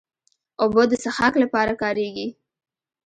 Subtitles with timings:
[0.61, 2.27] اوبه د څښاک لپاره کارېږي.